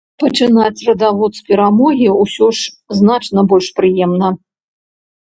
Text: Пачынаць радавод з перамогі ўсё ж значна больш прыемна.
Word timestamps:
Пачынаць 0.21 0.83
радавод 0.87 1.35
з 1.39 1.43
перамогі 1.49 2.07
ўсё 2.21 2.47
ж 2.59 2.71
значна 3.01 3.39
больш 3.53 3.67
прыемна. 3.81 4.31